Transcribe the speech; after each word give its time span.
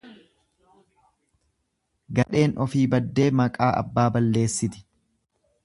Gadheen 2.19 2.55
ofii 2.67 2.83
baddee 2.95 3.29
maqaa 3.43 3.71
abbaa 3.83 4.09
balleessiti. 4.19 4.83